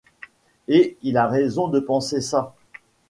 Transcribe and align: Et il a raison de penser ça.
Et 0.67 0.97
il 1.03 1.15
a 1.15 1.27
raison 1.27 1.67
de 1.67 1.79
penser 1.79 2.21
ça. 2.21 2.55